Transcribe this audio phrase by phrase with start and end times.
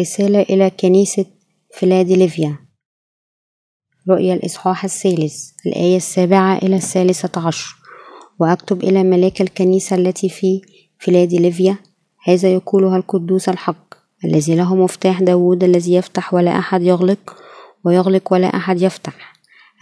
[0.00, 1.26] رسالة إلى كنيسة
[1.74, 2.58] فيلادلفيا
[4.10, 7.76] رؤيا الإصحاح الثالث الآية السابعة إلى الثالثة عشر.
[8.40, 10.62] وأكتب إلى ملاك الكنيسة التي في
[10.98, 11.76] فيلادلفيا
[12.24, 13.94] هذا يقولها القدوس الحق
[14.24, 17.36] الذي له مفتاح داود الذي يفتح ولا أحد يغلق
[17.84, 19.32] ويغلق ولا أحد يفتح.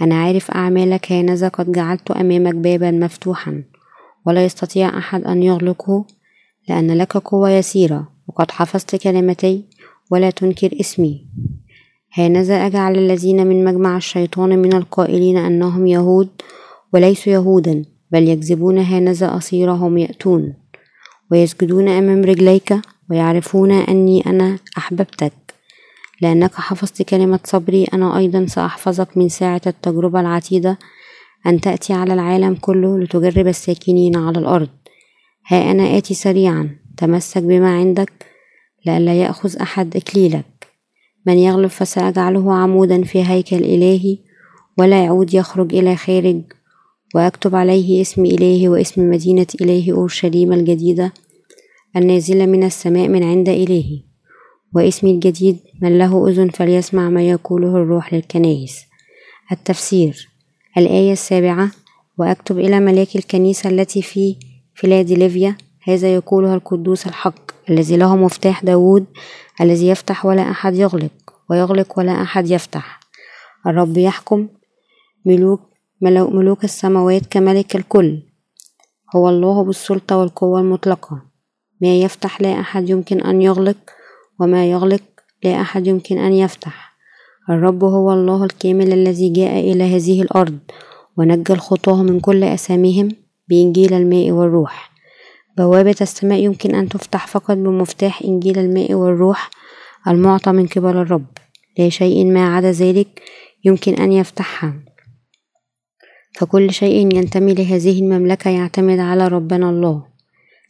[0.01, 3.65] أنا عارف أعمالك هانذا قد جعلت أمامك بابا مفتوحا
[4.27, 6.05] ولا يستطيع أحد أن يغلقه
[6.69, 9.65] لأن لك قوة يسيرة وقد حفظت كلمتي
[10.11, 11.27] ولا تنكر اسمي.
[12.15, 16.29] هانذا أجعل الذين من مجمع الشيطان من القائلين أنهم يهود
[16.93, 20.55] وليسوا يهودا بل يكذبون هانذا أصيرهم يأتون
[21.31, 22.75] ويسجدون أمام رجليك
[23.11, 25.33] ويعرفون أني أنا أحببتك.
[26.21, 30.79] لأنك حفظت كلمة صبري أنا أيضا سأحفظك من ساعة التجربة العتيدة
[31.47, 34.69] أن تأتي على العالم كله لتجرب الساكنين على الأرض.
[35.47, 38.13] ها أنا آتي سريعا تمسك بما عندك
[38.87, 40.45] لئلا يأخذ أحد إكليلك.
[41.27, 44.19] من يغلب فسأجعله عمودا في هيكل إلهي
[44.79, 46.43] ولا يعود يخرج إلى خارج
[47.15, 51.13] وأكتب عليه اسم إلهي واسم مدينة إلهي أورشليم الجديدة
[51.97, 54.03] النازلة من السماء من عند إلهي
[54.75, 58.81] واسمي الجديد من له أذن فليسمع ما يقوله الروح للكنائس.
[59.53, 60.29] التفسير
[60.79, 61.71] الآية السابعة
[62.19, 64.37] وأكتب إلى ملاك الكنيسة التي في
[64.75, 67.58] فيلادلفيا هذا يقولها القدوس الحق.
[67.71, 69.05] الذي له مفتاح داود
[69.61, 71.13] الذي يفتح ولا أحد يغلق
[71.51, 73.01] ويغلق ولا أحد يفتح.
[73.67, 74.49] الرب يحكم
[75.27, 75.61] ملوك
[76.03, 78.23] ملوك السماوات كملك الكل.
[79.17, 81.23] هو الله بالسلطة والقوة المطلقة.
[81.83, 83.77] ما يفتح لا أحد يمكن أن يغلق
[84.41, 85.03] وما يغلق
[85.45, 86.93] لا أحد يمكن أن يفتح.
[87.51, 90.59] الرب هو الله الكامل الذي جاء إلى هذه الأرض
[91.17, 93.09] ونجى الخطاه من كل أساميهم
[93.49, 94.98] بإنجيل الماء والروح.
[95.59, 99.51] بوابة السماء يمكن أن تفتح فقط بمفتاح إنجيل الماء والروح
[100.09, 101.27] المعطى من قبل الرب.
[101.79, 103.23] لا شيء ما عدا ذلك
[103.65, 104.75] يمكن أن يفتحها.
[106.39, 110.05] فكل شيء ينتمي لهذه المملكة يعتمد على ربنا الله.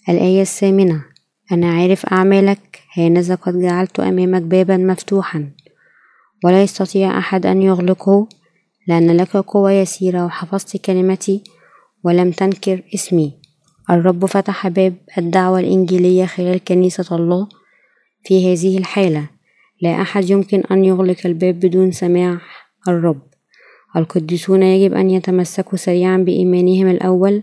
[0.08, 1.04] الآية الثامنة
[1.52, 5.50] أنا عارف أعمالك هانذا قد جعلت أمامك بابا مفتوحا.
[6.44, 8.28] ولا يستطيع أحد أن يغلقه
[8.88, 11.44] لأن لك قوة يسيرة وحفظت كلمتي
[12.04, 13.47] ولم تنكر اسمي.
[13.90, 17.48] الرب فتح باب الدعوة الإنجيلية خلال كنيسة الله
[18.24, 19.28] في هذه الحالة.
[19.82, 22.38] لا أحد يمكن أن يغلق الباب بدون سماع
[22.88, 23.22] الرب.
[23.96, 27.42] القديسون يجب أن يتمسكوا سريعا بإيمانهم الأول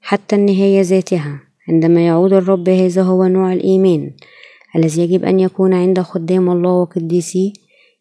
[0.00, 1.40] حتى النهاية ذاتها.
[1.68, 4.10] عندما يعود الرب هذا هو نوع الإيمان
[4.76, 7.52] الذي يجب أن يكون عند خدام الله وقديسيه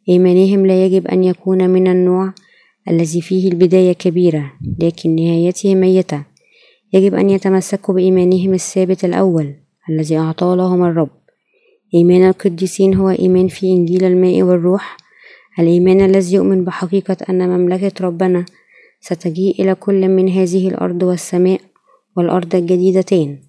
[0.10, 2.34] إيمانهم لا يجب أن يكون من النوع
[2.90, 6.31] الذي فيه البداية كبيرة لكن نهايته ميتة.
[6.94, 9.54] يجب أن يتمسكوا بإيمانهم الثابت الأول
[9.90, 11.10] الذي أعطاه لهم الرب.
[11.94, 14.98] إيمان القديسين هو إيمان في إنجيل الماء والروح.
[15.60, 18.46] الإيمان الذي يؤمن بحقيقة أن مملكة ربنا
[19.02, 21.62] ستجيء إلى كل من هذه الأرض والسماء
[22.18, 23.44] والأرض الجديدتين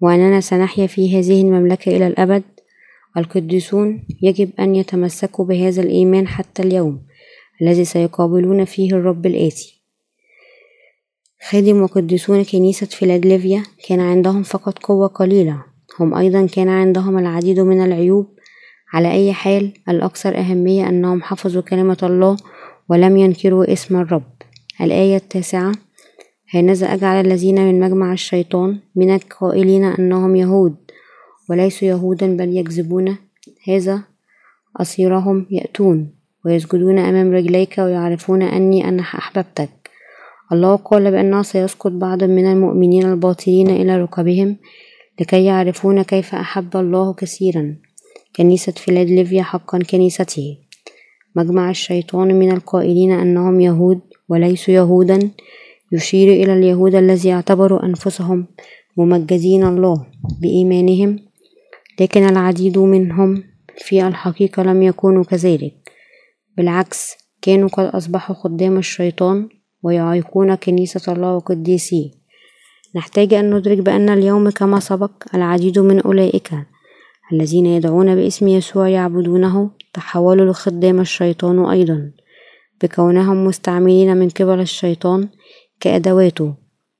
[0.00, 2.42] وأننا سنحيا في هذه المملكة إلى الأبد.
[3.16, 7.02] القديسون يجب أن يتمسكوا بهذا الإيمان حتى اليوم
[7.62, 9.79] الذي سيقابلون فيه الرب الآتي.
[11.48, 15.62] خادم وقديسون كنيسة فيلادلفيا كان عندهم فقط قوة قليلة.
[16.00, 18.26] هم أيضا كان عندهم العديد من العيوب.
[18.92, 22.36] على أي حال الأكثر أهمية أنهم حفظوا كلمة الله
[22.88, 24.32] ولم ينكروا اسم الرب.
[24.80, 25.72] الآية التاسعة
[26.54, 30.76] هانذا أجعل الذين من مجمع الشيطان؟ من القائلين أنهم يهود
[31.50, 33.16] وليسوا يهودا بل يكذبون.
[33.68, 34.02] هذا
[34.76, 36.10] أصيرهم يأتون
[36.44, 39.79] ويسجدون أمام رجليك ويعرفون أني أنا أحببتك.
[40.52, 44.56] الله قال بأنه سيسقط بعض من المؤمنين الباطلين إلى ركبهم
[45.20, 47.76] لكي يعرفون كيف أحب الله كثيرا
[48.36, 50.58] كنيسة فيلادلفيا حقا كنيسته.
[51.36, 55.30] مجمع الشيطان من القائلين أنهم يهود وليسوا يهودا
[55.92, 58.46] يشير إلى اليهود الذي اعتبروا أنفسهم
[58.96, 60.06] ممجدين الله
[60.42, 61.18] بإيمانهم
[62.00, 63.42] لكن العديد منهم
[63.76, 65.74] في الحقيقة لم يكونوا كذلك.
[66.56, 69.48] بالعكس كانوا قد أصبحوا خدام الشيطان
[69.82, 72.10] ويعيقون كنيسة الله وقديسيه
[72.96, 76.50] نحتاج أن ندرك بأن اليوم كما سبق العديد من أولئك
[77.32, 82.10] الذين يدعون باسم يسوع يعبدونه تحولوا لخدام الشيطان أيضا
[82.82, 85.28] بكونهم مستعملين من قبل الشيطان
[85.80, 86.54] كأدواته.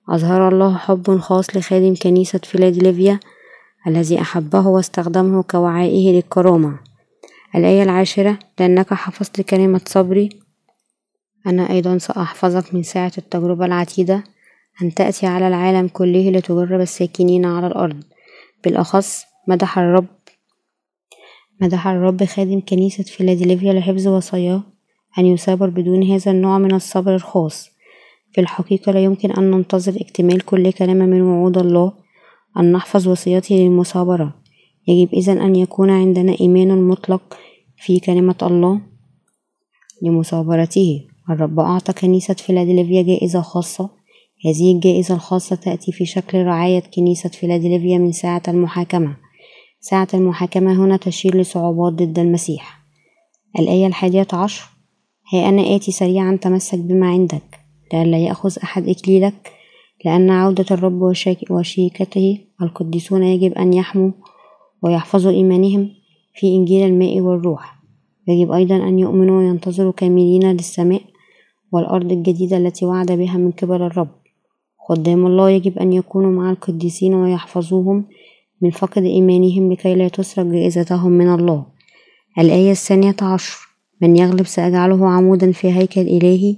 [0.08, 3.20] أظهر الله حب خاص لخادم كنيسة فيلادلفيا
[3.86, 6.78] الذي أحبه واستخدمه كوعائه للكرامة.
[7.54, 10.28] الآية العاشرة لأنك حفظت كلمة صبري
[11.46, 14.24] أنا أيضا سأحفظك من ساعة التجربة العتيدة
[14.82, 18.02] أن تأتي على العالم كله لتجرب الساكنين على الأرض.
[18.64, 20.06] بالأخص مدح الرب
[21.60, 24.62] مدح الرب خادم كنيسة فيلادلفيا لحفظ وصاياه
[25.18, 27.70] أن يثابر بدون هذا النوع من الصبر الخاص.
[28.32, 31.92] في الحقيقة لا يمكن أن ننتظر اكتمال كل كلمة من وعود الله
[32.58, 34.34] أن نحفظ وصيته للمثابرة
[34.88, 37.38] يجب إذن أن يكون عندنا إيمان مطلق
[37.76, 38.80] في كلمة الله
[40.02, 43.90] لمثابرته الرب أعطى كنيسة فيلادلفيا جائزة خاصة.
[44.46, 49.16] هذه الجائزة الخاصة تأتي في شكل رعاية كنيسة فيلادلفيا من ساعة المحاكمة.
[49.80, 52.80] ساعة المحاكمة هنا تشير لصعوبات ضد المسيح.
[53.58, 54.64] الآية الحادية عشر
[55.32, 57.60] ها أنا آتي سريعا تمسك بما عندك
[57.92, 59.52] لئلا يأخذ أحد إكليلك
[60.04, 61.02] لأن عودة الرب
[61.50, 64.10] وشيكته القديسون يجب أن يحموا
[64.82, 65.90] ويحفظوا إيمانهم
[66.34, 67.80] في إنجيل الماء والروح.
[68.28, 71.02] يجب أيضا أن يؤمنوا وينتظروا كاملين للسماء
[71.72, 74.08] والأرض الجديدة التي وعد بها من قبل الرب.
[74.88, 78.04] خدام الله يجب أن يكونوا مع القديسين ويحفظوهم
[78.62, 81.66] من فقد إيمانهم لكي لا تسرق جائزتهم من الله.
[82.38, 83.70] الآية الثانية عشر.
[84.02, 86.56] من يغلب سأجعله عمودا في هيكل إلهي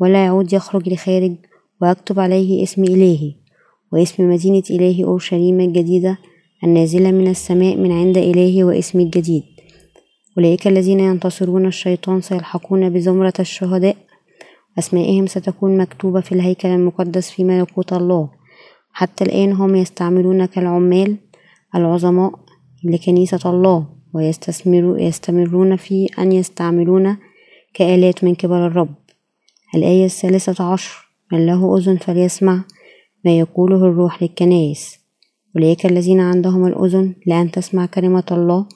[0.00, 1.32] ولا يعود يخرج لخارج
[1.82, 3.34] وأكتب عليه اسم إلهي
[3.92, 6.18] واسم مدينة إلهي أورشليم الجديدة
[6.64, 9.42] النازلة من السماء من عند إلهي واسم الجديد.
[10.38, 13.96] أولئك الذين ينتصرون الشيطان سيلحقون بزمرة الشهداء
[14.78, 18.30] أسمائهم ستكون مكتوبة في الهيكل المقدس في ملكوت الله.
[18.92, 21.16] حتى الآن هم يستعملون كالعمال
[21.74, 22.32] العظماء
[22.84, 27.16] لكنيسة الله ويستمرون في أن يستعملون
[27.74, 28.94] كآلات من قبل الرب.
[29.74, 32.64] الآية الثالثة عشر من له أذن فليسمع
[33.24, 34.98] ما يقوله الروح للكنائس.
[35.56, 38.66] أولئك الذين عندهم الأذن لأن تسمع كلمة الله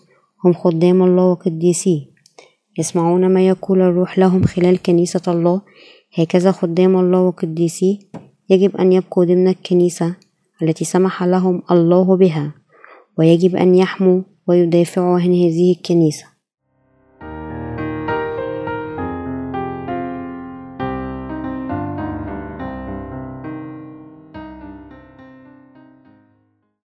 [0.44, 2.13] هم خدام الله وقديسيه.
[2.78, 5.60] يسمعون ما يقول الروح لهم خلال كنيسة الله.
[6.18, 7.98] هكذا خدام الله وقديسيه
[8.50, 10.16] يجب أن يبقوا ضمن الكنيسة
[10.62, 12.54] التي سمح لهم الله بها
[13.18, 16.33] ويجب أن يحموا ويدافعوا عن هذه الكنيسة.